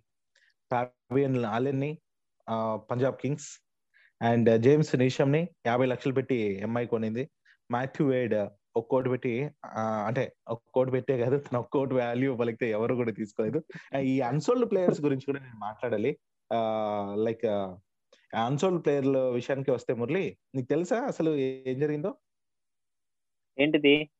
[0.70, 1.98] ఫాబియన్ ఆలెన్ని
[2.90, 3.48] పంజాబ్ కింగ్స్
[4.22, 7.24] అండ్ జేమ్స్ నిషమ్ని యాభై లక్షలు పెట్టి ఎంఐ కొనింది.
[7.70, 8.34] మాథ్యూ వేడ్
[8.76, 9.50] ఒక కోటి పెట్టి
[10.06, 13.60] అంటే ఒక కోటి పెట్టే కాదు తన ఒక కోటి వాల్యూ పలికితే ఎవరు కూడా తీసుకోలేదు.
[14.12, 16.18] ఈ అన్సోల్డ్ ప్లేయర్స్ గురించి కూడా నేను మాట్లాడాలి.
[17.14, 17.46] లైక్
[18.34, 22.10] అన్సోల్డ్ ప్లేయర్ల విషయానికి వస్తే మురళి నీకు తెలుసా అసలు ఏం జరిగిందో?
[23.58, 24.10] ఏంటిది?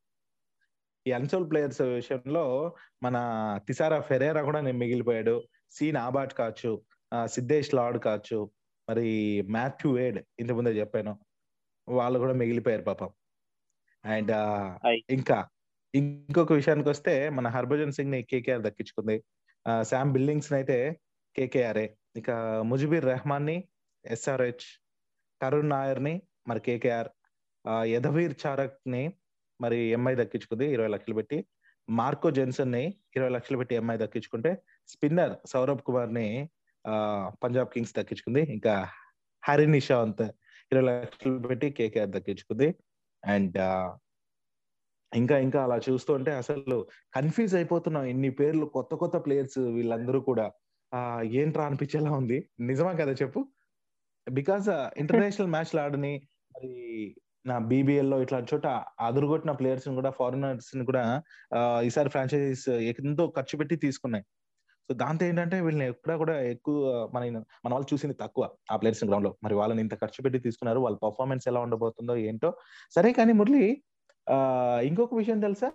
[1.06, 3.16] ఈ అన్సోల్డ్ ప్లేయర్స్ విషయంలో మన
[3.66, 5.44] తిసారా ఫెరేరా కూడా నేను మిగిలిపోయాడు.
[5.70, 6.82] సీన్ ఆబాట్ కావచ్చు
[7.26, 8.50] సిద్ధేష్ లాడ్ కావచ్చు
[8.88, 11.18] మరి మాథ్యూ వేడ్ ఇంత ముందే చెప్పాను.
[11.88, 13.10] వాళ్ళు కూడా మిగిలిపోయారు పాపం.
[14.04, 14.32] అండ్
[15.10, 15.48] ఇంకా
[15.94, 19.24] ఇంకొక విషయానికి వస్తే మన హర్భజన్ సింగ్ని కేకేఆర్ దక్కించుకుంది.
[19.82, 21.00] శామ్ బిల్డింగ్స్ అయితే
[21.36, 22.30] కేకేఆర్ఏ ఇక
[22.64, 23.68] ముజిబిర్ రెహమాన్ని
[24.04, 24.66] ఎస్ఆర్హెచ్
[25.40, 26.14] కరుణ్ నాయర్ని
[26.48, 27.10] మరి కేకేఆర్
[27.84, 29.02] యధవీర్ చారక్ని
[29.60, 31.38] మరి ఎంఐ దక్కించుకుంది ఇరవై లక్షలు పెట్టి.
[31.88, 32.84] మార్కో జెన్సన్ని
[33.16, 34.50] ఇరవై లక్షలు పెట్టి ఎంఐ దక్కించుకుంటే
[34.88, 36.26] స్పిన్నర్ సౌరభ్ కుమార్ని
[37.42, 38.42] పంజాబ్ కింగ్స్ దక్కించుకుంది.
[38.56, 38.74] ఇంకా
[39.42, 40.22] హరి నిషాంత్
[40.72, 42.68] ఇరవై లక్షలు పెట్టి కేకేఆర్ దక్కించుకుంది.
[43.22, 43.58] అండ్
[45.12, 46.76] ఇంకా ఇంకా అలా చూస్తుంటే అసలు
[47.14, 50.46] కన్ఫ్యూజ్ అయిపోతున్నాం ఇన్ని పేర్లు కొత్త కొత్త ప్లేయర్స్ వీళ్ళందరూ కూడా.
[51.40, 52.38] ఏంట్రా అనిపించేలా ఉంది?
[52.60, 53.40] నిజమా కదా చెప్పు?
[54.30, 56.22] బికాస్ ఇంటర్నేషనల్ మ్యాచ్ ఆడని
[56.56, 58.66] మరి నా బీబీఎల్లో ఇట్లా చోట
[59.00, 61.22] అదురుగొట్టిన ప్లేయర్స్ కూడా ఫారినర్స్ని కూడా
[61.82, 64.24] ఈసారి ఫ్రాంచైజీస్ ఎంతో ఖర్చు పెట్టి తీసుకున్నాయి.
[64.90, 67.30] సో దాంతో ఏంటంటే వీళ్ళని ఎక్కడ కూడా ఎక్కువ మన
[67.64, 69.36] మన వాళ్ళు చూసింది తక్కువ ఆ ప్లేయర్స్ గ్రౌండ్లో.
[69.42, 70.80] మరి వాళ్ళని ఇంత ఖర్చు పెట్టి తీసుకున్నారు.
[70.80, 72.56] వాళ్ళ పర్ఫార్మెన్స్ ఎలా ఉండబోతుందో ఏంటో.
[72.94, 73.82] సరే కానీ మురళి
[74.30, 75.72] ఆ ఇంకొక విషయం తెలుసా?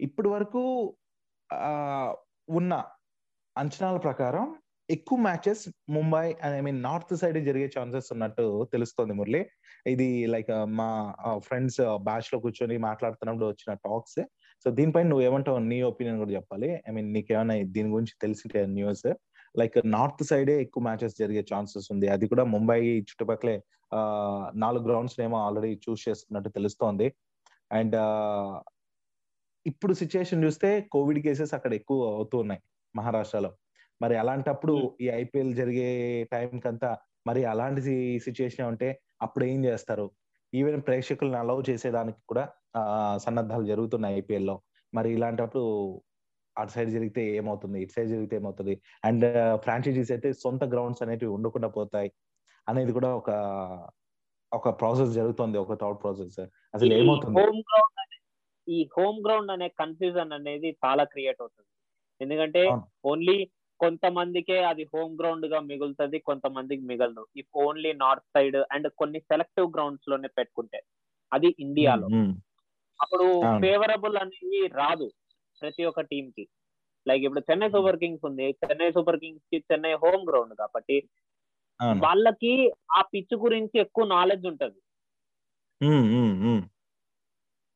[0.00, 0.96] ఇప్పటి వరకు
[1.52, 2.14] ఆ
[2.48, 2.84] ఉన్న
[3.58, 4.56] అంచనాల ప్రకారం
[4.94, 5.62] ఎక్కువ matches
[5.96, 9.40] Mumbai I mean north side జరిగే ఛాన్సెస్ ఉన్నట్టు తెలుస్తోంది మురళి.
[9.92, 10.88] ఇది లైక్ uh, మా
[11.28, 11.78] uh, ఫ్రెండ్స్
[12.08, 14.18] బ్యాచ్ uh, లో కూర్చొని మాట్లాడుతున్నప్పుడు వచ్చిన టాక్స్
[14.66, 16.70] సో దీనిపై నువ్వు ఏమంటావు నీ ఒపీనియన్ కూడా చెప్పాలి.
[16.88, 19.06] ఐ మీన్ నీకేమైనా దీని గురించి తెలిసి న్యూస్
[19.60, 22.06] లైక్ నార్త్ సైడే ఎక్కువ మ్యాచెస్ జరిగే ఛాన్సెస్ ఉంది.
[22.16, 23.56] అది కూడా ముంబై చుట్టుపక్కలే
[24.64, 27.08] నాలుగు గ్రౌండ్స్ ఏమో ఆల్రెడీ చూస్ చేస్తున్నట్టు తెలుస్తోంది.
[27.78, 27.96] అండ్
[29.66, 32.62] ఇప్పుడు సిచ్యుయేషన్ చూస్తే కోవిడ్ కేసెస్ అక్కడ ఎక్కువ అవుతూ ఉన్నాయి
[32.94, 33.50] మహారాష్ట్రలో.
[34.02, 35.88] మరి అలాంటప్పుడు ఈ ఐపీఎల్ జరిగే
[36.34, 36.90] టైం కంతా
[37.28, 37.80] మరి అలాంటి
[38.26, 38.88] సిచ్యుయేషన్ ఉంటే
[39.24, 40.06] అప్పుడు ఏం చేస్తారు?
[40.52, 42.44] ఈవెన్ ప్రేక్షకులను అలౌ చేసేదానికి కూడా
[43.24, 44.56] సన్నద్ధాలు జరుగుతున్నాయి ఐపీఎల్లో
[44.92, 45.64] మరి ఇలాంటప్పుడు
[46.56, 47.78] అటు సైడ్ జరిగితే ఏమవుతుంది?
[47.84, 48.74] ఇటు సైడ్ జరిగితే ఏమవుతుంది?
[49.08, 49.24] అండ్
[49.64, 52.10] ఫ్రాంచైజీస్ అయితే సొంత గ్రౌండ్స్ అనేటివి ఉండకుండా పోతాయి
[52.66, 53.30] అనేది కూడా ఒక
[54.52, 56.38] ఒక ప్రాసెస్ జరుగుతుంది ఒక థాట్ ప్రాసెస్
[56.74, 57.36] అసలు ఏమవుతుంది?
[58.66, 61.68] ఈ హోమ్ గ్రౌండ్ అనే కన్ఫ్యూజన్ అనేది చాలా క్రియేట్ అవుతుంది.
[62.20, 62.62] ఎందుకంటే
[63.10, 63.38] ఓన్లీ
[63.82, 67.22] కొంతమందికే అది హోమ్ గ్రౌండ్గా మిగులుతుంది కొంతమందికి మిగలదు.
[67.40, 70.80] If only north side and కొన్ని సెలెక్టివ్ గ్రౌండ్స్లోనే పెట్టుకుంటే
[71.32, 72.08] అది ఇండియాలో.
[73.00, 73.26] అప్పుడు
[73.64, 75.08] ఫేవరబుల్ అనేది రాదు
[75.62, 76.44] ప్రతి ఒక్క టీమ్కి
[77.06, 78.46] లైక్ ఇప్పుడు చెన్నై సూపర్ కింగ్స్ ఉంది.
[78.62, 80.96] చెన్నై సూపర్ కింగ్స్కి చెన్నై హోమ్ గ్రౌండ్ కాబట్టి
[82.04, 82.52] వాళ్ళకి
[82.98, 84.78] ఆ పిచ్ గురించి ఎక్కువ నాలెడ్జ్ ఉంటది.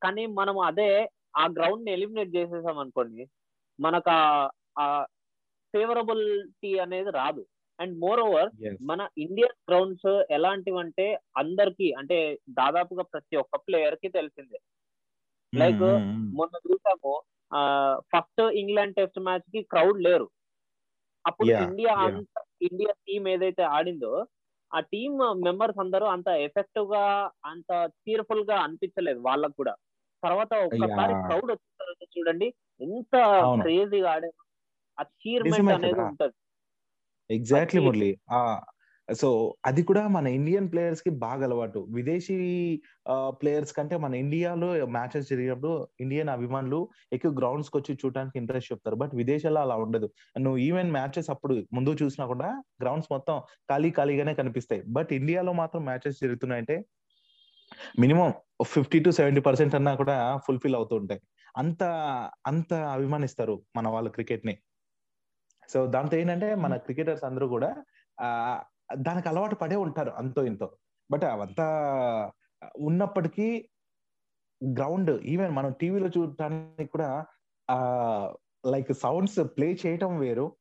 [0.01, 0.89] కానీ మనం అదే
[1.41, 3.23] ఆ గ్రౌండ్ని ఎలిమినేట్ చేసేసాం అనుకోండి
[3.79, 4.11] మనకు
[4.81, 4.85] ఆ
[5.77, 7.43] ఫేవరబిలిటీ అనేది రాదు.
[7.79, 8.49] అండ్ మోర్ ఓవర్
[8.81, 11.05] మన ఇండియన్ గ్రౌండ్స్ ఎలాంటివంటే
[11.37, 12.17] అందరికి అంటే
[12.59, 14.59] దాదాపుగా ప్రతి ఒక్క ప్లేయర్కి తెలిసిందే.
[15.53, 15.83] లైక్
[16.37, 17.13] మొన్న చూసాము
[18.13, 20.27] ఫస్ట్ ఇంగ్లాండ్ టెస్ట్ మ్యాచ్కి క్రౌడ్ లేరు.
[21.25, 21.93] అప్పుడు ఇండియా
[22.67, 24.11] ఇండియా టీం ఏదైతే ఆడిందో
[24.71, 27.03] ఆ టీమ్ మెంబర్స్ అందరూ అంత ఎఫెక్టివ్గా
[27.45, 29.73] అంత చీర్ఫుల్గా అనిపించలేదు వాళ్ళకు కూడా.
[30.23, 32.47] తర్వాత ఒక్కసారి క్రౌడ్ వచ్చిన చూడండి
[32.81, 33.15] ఎంత
[33.61, 34.29] క్రేజీగా ఆడే
[34.99, 36.35] ఆ చీర్మెంట్ అనేది ఉంటది.
[37.29, 38.11] ఎగ్జాక్ట్లీ మురళి.
[39.09, 39.27] సో
[39.65, 41.87] అది కూడా మన ఇండియన్ ప్లేయర్స్కి బాగా అలవాటు.
[41.89, 42.35] విదేశీ
[43.39, 46.79] ప్లేయర్స్ కంటే మన ఇండియాలో మ్యాచెస్ జరిగినప్పుడు ఇండియన్ అభిమానులు
[47.13, 48.95] ఎక్కువ గ్రౌండ్స్కి వచ్చి చూడడానికి ఇంట్రెస్ట్ చెప్తారు.
[48.95, 50.09] బట్ విదేశాల్లో అలా ఉండదు.
[50.39, 52.49] నువ్వు ఈవెన్ మ్యాచెస్ అప్పుడు ముందు చూసినా కూడా
[52.83, 53.37] గ్రౌండ్స్ మొత్తం
[53.69, 54.83] ఖాళీ ఖాళీగానే కనిపిస్తాయి.
[54.87, 56.77] బట్ ఇండియాలో మాత్రం matches జరుగుతున్నాయంటే
[57.99, 58.29] minimum
[58.65, 61.21] fifty to seventy percent అన్నా కూడా ఫుల్ఫిల్ అవుతూ ఉంటాయి.
[61.57, 61.83] అంత
[62.47, 64.53] అంత అభిమానిస్తారు మన వాళ్ళ క్రికెట్ని
[65.69, 67.83] సో దాంతో ఏంటంటే మన క్రికెటర్స్ అందరూ కూడా
[68.19, 68.63] ఆ
[68.97, 70.77] దానికి అలవాటు పడే ఉంటారు అంతో ఇంతో.
[71.11, 71.67] బట్ అవంతా
[72.77, 73.69] ఉన్నప్పటికీ
[74.73, 77.25] గ్రౌండ్ ఈవెన్ మనం టీవీలో చూడటానికి కూడా
[77.69, 77.77] ఆ
[78.65, 80.55] లైక్ సౌండ్స్ ప్లే చేయటం వేరు.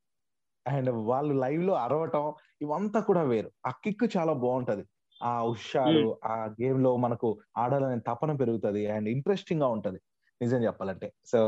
[0.66, 3.50] అండ్ వాళ్ళు లైవ్లో అరవటం ఇవంతా కూడా వేరు.
[3.66, 4.84] ఆ కిక్ చాలా బాగుంటది.
[5.22, 8.86] ఆ హుషారు ఆ గేమ్లో మనకు ఆడాలనే తపన పెరుగుతుంది.
[8.86, 10.00] అండ్ ఇంట్రెస్టింగ్గా ఉంటది.
[10.42, 11.12] నిజం చెప్పాలంటే.
[11.26, 11.38] సో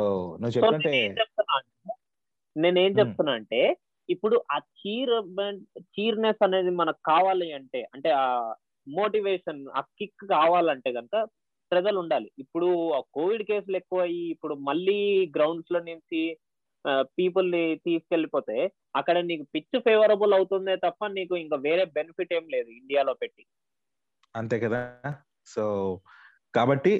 [0.40, 1.14] నువ్వు చెప్పంటే
[2.58, 3.60] నేనేం చెప్తున్నా అంటే
[4.08, 5.12] ఇప్పుడు ఆ చీర్
[5.78, 8.54] చీర్నెస్ అనేది మనకు కావాలి అంటే అంటే ఆ
[8.86, 11.16] మోటివేషన్ ఆ కిక్ కావాలంటే కనుక
[11.72, 12.30] ప్రజలు ఉండాలి.
[12.38, 12.68] ఇప్పుడు
[13.12, 14.98] కోవిడ్ కేసులు ఎక్కువ అయ్యి ఇప్పుడు మళ్ళీ
[15.36, 16.20] గ్రౌండ్స్లో నుంచి
[17.18, 18.56] పీపుల్ని తీసుకెళ్ళిపోతే
[18.96, 23.44] అక్కడ నీకు పిచ్ ఫేవరబుల్ అవుతుందే తప్ప నీకు ఇంకా వేరే బెనిఫిట్ ఏం లేదు ఇండియాలో పెట్టి.
[24.34, 24.80] అంతే కదా?
[25.46, 25.64] సో
[26.54, 26.92] కాబట్టి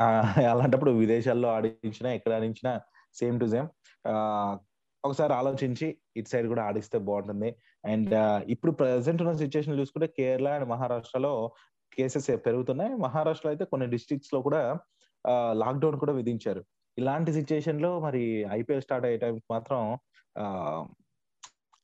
[0.50, 2.72] అలాంటప్పుడు విదేశాల్లో ఆడించినా ఎక్కడ ఆడించినా
[3.14, 3.68] సేమ్ టు సేమ్
[5.06, 5.86] ఒకసారి ఆలోచించి
[6.18, 7.50] ఇటు సైడ్ కూడా ఆడిస్తే బాగుంటుంది.
[7.92, 8.14] అండ్
[8.54, 11.32] ఇప్పుడు ప్రెసెంట్ ఉన్న సిచ్యువేషన్ చూసుకుంటే కేరళ అండ్ మహారాష్ట్రలో
[11.96, 12.92] కేసెస్ పెరుగుతున్నాయి.
[13.06, 14.62] మహారాష్ట్రలో అయితే కొన్ని డిస్ట్రిక్ట్స్లో కూడా
[15.62, 16.62] లాక్డౌన్ కూడా విధించారు.
[17.00, 18.22] ఇలాంటి సిచ్యువేషన్లో మరి
[18.58, 19.80] ఐపీఎల్ స్టార్ట్ అయ్యే టైంకి మాత్రం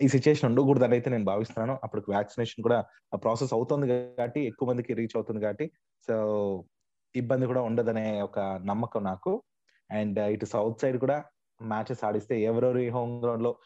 [0.04, 1.74] ఈ సిచ్యువేషన్ ఉండకూడదు అని అయితే నేను భావిస్తున్నాను.
[1.84, 2.78] అప్పుడు వ్యాక్సినేషన్ కూడా
[3.24, 5.66] ప్రాసెస్ అవుతుంది కాబట్టి ఎక్కువ మందికి రీచ్ అవుతుంది కాబట్టి.
[6.06, 6.14] సో
[7.14, 8.38] ఇబ్బంది కూడా ఉండదనే ఒక
[8.70, 9.32] నమ్మకం నాకు.
[9.90, 11.16] అండ్ ఇటు సౌత్ సైడ్ కూడా
[11.62, 13.56] మ్యాచెస్ ఆడిస్తే ఎవరెవరి హోమ్ గ్రౌండ్లో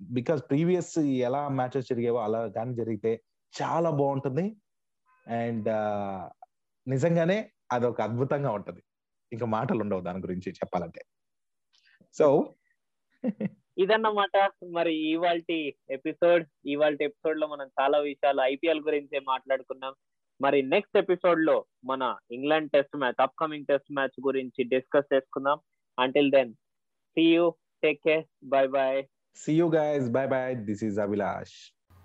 [0.00, 3.22] బికాస్ ప్రీవియస్ ఎలా మ్యాచెస్ జరిగేవో అలా కానీ జరిగితే
[3.62, 4.56] చాలా బాగుంటుంది.
[5.28, 5.68] అండ్
[6.90, 8.82] నిజంగానే అది ఒక అద్భుతంగా ఉంటది.
[9.32, 11.02] ఇంకా మాటలు ఉండవు దాని గురించి చెప్పాలంటే.
[12.14, 12.54] సో
[13.78, 14.50] ఇదన్నమాట.
[14.72, 19.94] మరి ఇవాల్టి ఎపిసోడ్ ఇవాల్టి ఎపిసోడ్లో మనం చాలా విషయాలు ఐపీఎల్ గురించే మాట్లాడుకున్నాం.
[20.40, 25.58] మరి నెక్స్ట్ ఎపిసోడ్లో మన England test match upcoming test match గురించి డిస్కస్ చేసుకుందాం.
[25.98, 26.54] Until then
[27.16, 27.44] see you
[27.82, 28.24] take care
[28.54, 28.98] bye bye
[29.36, 31.54] see you guys bye bye this is Abhilash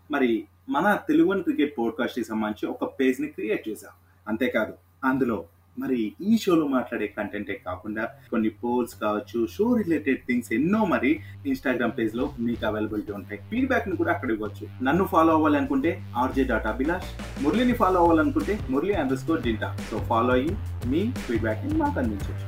[0.09, 0.29] మరి
[0.69, 3.93] మన తెలుగు క్రికెట్ పోడ్కాస్ట్కి సంబంధించి ఒక పేజ్ని క్రియేట్ చేశాం.
[4.27, 4.73] అంతేకాదు
[5.09, 5.37] అందులో
[5.77, 11.11] మరి ఈ షోలో మాట్లాడే కంటెంటే కాకుండా కొన్ని పోల్స్ కావచ్చు షో రిలేటెడ్ థింగ్స్ ఎన్నో మరి
[11.45, 13.39] ఇన్స్టాగ్రామ్ పేజ్లో మీకు అవైలబిలిటీ ఉంటాయి.
[13.51, 14.65] ఫీడ్బ్యాక్ని కూడా అక్కడ ఇవ్వచ్చు.
[14.87, 17.09] నన్ను ఫాలో అవ్వాలనుకుంటే ఆర్జే డాట్ అభిలాష్
[17.41, 20.53] మురళిని ఫాలో అవ్వాలనుకుంటే మురళి అండర్ స్కోర్ డింటా సో ఫాలో అయ్యి
[20.93, 22.47] మీ ఫీడ్బ్యాక్ని మాకు అందించవచ్చు.